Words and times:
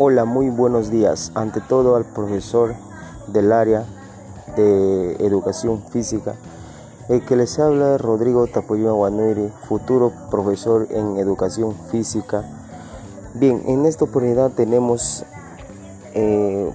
Hola, 0.00 0.24
muy 0.24 0.48
buenos 0.48 0.92
días. 0.92 1.32
Ante 1.34 1.60
todo 1.60 1.96
al 1.96 2.04
profesor 2.04 2.76
del 3.26 3.50
área 3.50 3.84
de 4.54 5.16
educación 5.26 5.82
física, 5.90 6.36
el 7.08 7.24
que 7.26 7.34
les 7.34 7.58
habla 7.58 7.98
Rodrigo 7.98 8.46
Tapoyo 8.46 8.90
Aguanuiri, 8.90 9.52
futuro 9.68 10.12
profesor 10.30 10.86
en 10.90 11.16
educación 11.16 11.74
física. 11.90 12.44
Bien, 13.34 13.60
en 13.66 13.86
esta 13.86 14.04
oportunidad 14.04 14.52
tenemos 14.52 15.24
eh, 16.14 16.70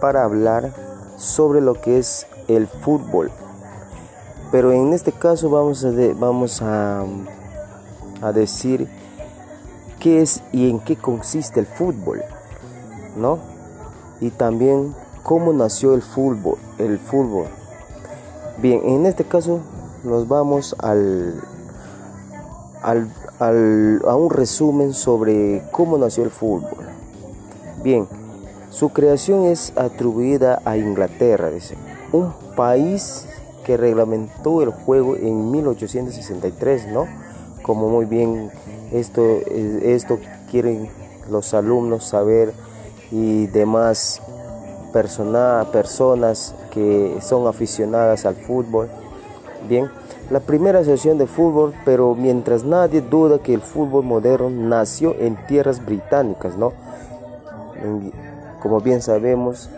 para 0.00 0.24
hablar 0.24 0.72
sobre 1.16 1.60
lo 1.60 1.74
que 1.74 1.98
es 1.98 2.26
el 2.48 2.66
fútbol. 2.66 3.30
Pero 4.50 4.72
en 4.72 4.92
este 4.92 5.12
caso 5.12 5.48
vamos 5.48 5.84
a, 5.84 5.92
vamos 6.18 6.60
a, 6.60 7.04
a 8.20 8.32
decir 8.32 8.88
qué 10.02 10.20
es 10.20 10.42
y 10.52 10.68
en 10.68 10.80
qué 10.80 10.96
consiste 10.96 11.60
el 11.60 11.66
fútbol, 11.66 12.22
¿no? 13.16 13.38
Y 14.20 14.30
también 14.30 14.94
cómo 15.22 15.52
nació 15.52 15.94
el 15.94 16.02
fútbol, 16.02 16.58
el 16.78 16.98
fútbol. 16.98 17.46
Bien, 18.58 18.80
en 18.84 19.06
este 19.06 19.22
caso 19.22 19.60
nos 20.02 20.26
vamos 20.26 20.74
al, 20.80 21.40
al, 22.82 24.02
a 24.04 24.16
un 24.16 24.30
resumen 24.30 24.92
sobre 24.92 25.62
cómo 25.70 25.96
nació 25.98 26.24
el 26.24 26.30
fútbol. 26.30 26.84
Bien, 27.84 28.08
su 28.70 28.88
creación 28.88 29.44
es 29.44 29.72
atribuida 29.76 30.60
a 30.64 30.76
Inglaterra, 30.76 31.50
dice, 31.50 31.76
un 32.10 32.32
país 32.56 33.28
que 33.64 33.76
reglamentó 33.76 34.62
el 34.62 34.70
juego 34.70 35.14
en 35.14 35.52
1863, 35.52 36.88
¿no? 36.88 37.06
Como 37.62 37.88
muy 37.88 38.06
bien 38.06 38.50
esto, 38.92 39.22
esto 39.82 40.18
quieren 40.50 40.88
los 41.30 41.54
alumnos 41.54 42.04
saber 42.04 42.52
y 43.10 43.46
demás 43.46 44.20
personas 44.92 46.54
que 46.70 47.18
son 47.20 47.46
aficionadas 47.46 48.26
al 48.26 48.36
fútbol. 48.36 48.88
Bien, 49.68 49.88
la 50.30 50.40
primera 50.40 50.80
asociación 50.80 51.18
de 51.18 51.26
fútbol, 51.26 51.72
pero 51.84 52.14
mientras 52.14 52.64
nadie 52.64 53.00
duda 53.00 53.38
que 53.38 53.54
el 53.54 53.62
fútbol 53.62 54.04
moderno 54.04 54.50
nació 54.50 55.14
en 55.18 55.36
tierras 55.46 55.84
británicas, 55.84 56.56
¿no? 56.56 56.72
como 58.62 58.80
bien 58.80 59.02
sabemos, 59.02 59.68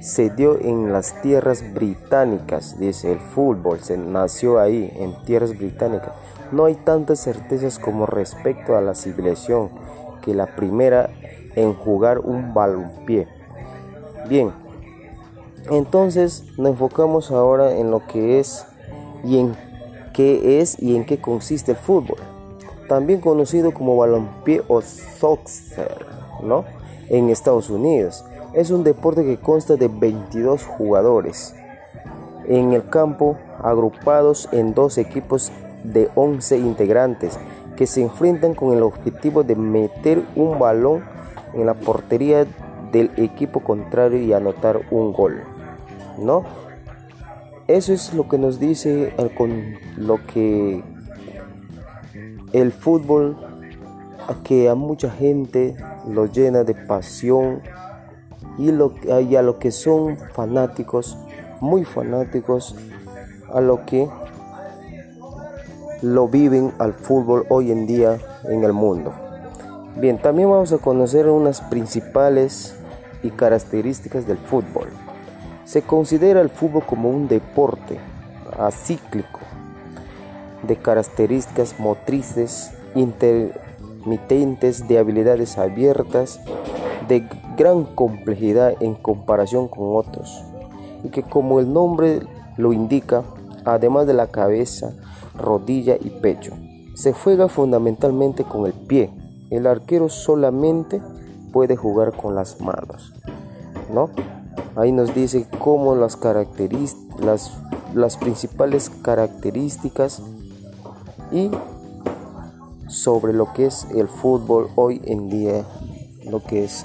se 0.00 0.30
dio 0.30 0.58
en 0.60 0.92
las 0.92 1.20
tierras 1.22 1.62
británicas, 1.72 2.78
dice 2.78 3.12
el 3.12 3.18
fútbol, 3.18 3.80
se 3.80 3.96
nació 3.96 4.60
ahí, 4.60 4.92
en 4.96 5.14
tierras 5.24 5.56
británicas. 5.56 6.12
No 6.52 6.66
hay 6.66 6.74
tantas 6.74 7.20
certezas 7.20 7.78
como 7.78 8.06
respecto 8.06 8.76
a 8.76 8.80
la 8.80 8.94
civilización 8.94 9.70
que 10.22 10.34
la 10.34 10.54
primera 10.54 11.10
en 11.54 11.74
jugar 11.74 12.18
un 12.20 12.54
balonpié. 12.54 13.26
Bien, 14.28 14.52
entonces 15.70 16.44
nos 16.58 16.70
enfocamos 16.70 17.30
ahora 17.30 17.76
en 17.76 17.90
lo 17.90 18.06
que 18.06 18.38
es 18.38 18.66
y 19.24 19.38
en 19.38 19.56
qué 20.12 20.60
es 20.60 20.80
y 20.80 20.96
en 20.96 21.04
qué 21.04 21.20
consiste 21.20 21.72
el 21.72 21.76
fútbol, 21.76 22.18
también 22.88 23.20
conocido 23.20 23.74
como 23.74 23.96
balonpié 23.96 24.62
o 24.68 24.80
soccer, 24.82 26.06
¿no? 26.42 26.64
En 27.08 27.28
Estados 27.28 27.70
Unidos. 27.70 28.24
Es 28.52 28.70
un 28.70 28.84
deporte 28.84 29.24
que 29.24 29.38
consta 29.38 29.76
de 29.76 29.88
22 29.88 30.64
jugadores 30.64 31.54
en 32.46 32.72
el 32.72 32.88
campo 32.88 33.36
agrupados 33.62 34.48
en 34.52 34.74
dos 34.74 34.98
equipos 34.98 35.52
de 35.84 36.08
11 36.14 36.58
integrantes 36.58 37.38
que 37.76 37.86
se 37.86 38.02
enfrentan 38.02 38.54
con 38.54 38.72
el 38.72 38.82
objetivo 38.82 39.42
de 39.42 39.56
meter 39.56 40.22
un 40.34 40.58
balón 40.58 41.04
en 41.54 41.66
la 41.66 41.74
portería 41.74 42.46
del 42.92 43.10
equipo 43.16 43.60
contrario 43.60 44.20
y 44.20 44.32
anotar 44.32 44.80
un 44.90 45.12
gol. 45.12 45.42
¿No? 46.18 46.44
Eso 47.66 47.92
es 47.92 48.14
lo 48.14 48.28
que 48.28 48.38
nos 48.38 48.58
dice 48.58 49.12
con 49.36 49.74
lo 49.96 50.24
que 50.26 50.82
el 52.52 52.72
fútbol 52.72 53.36
que 54.44 54.68
a 54.68 54.74
mucha 54.74 55.10
gente 55.10 55.76
lo 56.08 56.26
llena 56.26 56.64
de 56.64 56.74
pasión 56.74 57.60
y, 58.58 58.72
lo, 58.72 58.94
a 59.10 59.42
lo 59.42 59.58
que 59.58 59.70
son 59.70 60.16
fanáticos, 60.32 61.16
muy 61.60 61.84
fanáticos, 61.84 62.74
a 63.52 63.60
lo 63.60 63.84
que 63.86 64.08
lo 66.02 66.28
viven 66.28 66.72
al 66.78 66.92
fútbol 66.94 67.46
hoy 67.48 67.72
en 67.72 67.86
día 67.86 68.18
en 68.44 68.64
el 68.64 68.72
mundo. 68.72 69.12
Bien, 69.96 70.18
también 70.18 70.50
vamos 70.50 70.72
a 70.72 70.78
conocer 70.78 71.28
unas 71.28 71.62
principales 71.62 72.74
y 73.22 73.30
características 73.30 74.26
del 74.26 74.36
fútbol. 74.36 74.88
Se 75.64 75.82
considera 75.82 76.40
el 76.40 76.50
fútbol 76.50 76.84
como 76.84 77.08
un 77.08 77.28
deporte 77.28 77.98
acíclico 78.58 79.40
de 80.62 80.76
características 80.76 81.78
motrices 81.78 82.72
intermitentes, 82.94 84.86
de 84.86 84.98
habilidades 84.98 85.58
abiertas, 85.58 86.40
de 87.08 87.28
gran 87.56 87.84
complejidad 87.84 88.74
en 88.80 88.94
comparación 88.94 89.68
con 89.68 89.96
otros, 89.96 90.42
y 91.04 91.08
que 91.08 91.22
como 91.22 91.60
el 91.60 91.72
nombre 91.72 92.20
lo 92.56 92.72
indica, 92.72 93.22
además 93.64 94.06
de 94.06 94.14
la 94.14 94.28
cabeza, 94.28 94.92
rodilla 95.36 95.96
y 96.00 96.10
pecho. 96.10 96.52
Se 96.94 97.12
juega 97.12 97.48
fundamentalmente 97.48 98.44
con 98.44 98.66
el 98.66 98.72
pie. 98.72 99.10
El 99.50 99.66
arquero 99.66 100.08
solamente 100.08 101.00
puede 101.52 101.76
jugar 101.76 102.16
con 102.16 102.34
las 102.34 102.60
manos. 102.60 103.12
¿No? 103.92 104.10
Ahí 104.74 104.92
nos 104.92 105.14
dice 105.14 105.46
cómo 105.58 105.94
las 105.94 106.18
las, 107.20 107.52
las 107.94 108.16
principales 108.16 108.90
características 108.90 110.22
y 111.32 111.50
sobre 112.88 113.32
lo 113.32 113.52
que 113.52 113.66
es 113.66 113.86
el 113.94 114.08
fútbol 114.08 114.68
hoy 114.74 115.00
en 115.04 115.28
día, 115.28 115.64
lo 116.24 116.42
que 116.42 116.64
es 116.64 116.84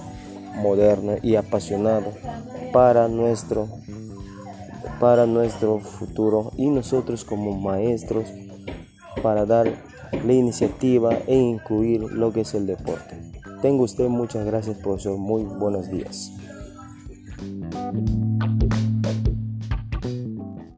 moderno 0.55 1.15
y 1.21 1.35
apasionado 1.35 2.13
para 2.73 3.07
nuestro 3.07 3.67
para 4.99 5.25
nuestro 5.25 5.79
futuro 5.79 6.51
y 6.57 6.69
nosotros 6.69 7.25
como 7.25 7.59
maestros 7.59 8.31
para 9.23 9.45
dar 9.45 9.71
la 10.25 10.33
iniciativa 10.33 11.17
e 11.25 11.35
incluir 11.35 12.01
lo 12.01 12.31
que 12.31 12.41
es 12.41 12.53
el 12.53 12.67
deporte. 12.67 13.19
Tengo 13.61 13.83
usted 13.83 14.07
muchas 14.07 14.45
gracias, 14.45 14.77
profesor. 14.77 15.17
Muy 15.17 15.43
buenos 15.43 15.89
días. 15.89 16.31